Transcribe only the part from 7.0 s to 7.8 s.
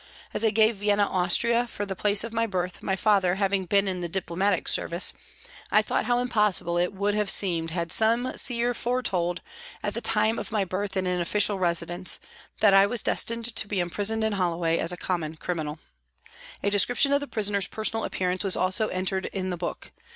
have seemed